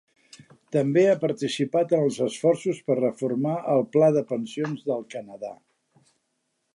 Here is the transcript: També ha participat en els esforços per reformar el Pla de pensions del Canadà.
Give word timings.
També 0.75 1.01
ha 1.09 1.17
participat 1.23 1.93
en 1.97 2.05
els 2.05 2.17
esforços 2.29 2.79
per 2.87 2.97
reformar 3.01 3.53
el 3.77 3.87
Pla 3.97 4.11
de 4.19 4.27
pensions 4.35 4.85
del 4.89 5.09
Canadà. 5.15 5.55